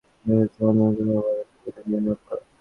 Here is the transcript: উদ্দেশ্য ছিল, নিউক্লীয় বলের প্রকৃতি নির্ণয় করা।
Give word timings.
উদ্দেশ্য 0.19 0.53
ছিল, 0.53 0.65
নিউক্লীয় 0.77 1.17
বলের 1.17 1.47
প্রকৃতি 1.51 1.81
নির্ণয় 1.89 2.17
করা। 2.21 2.43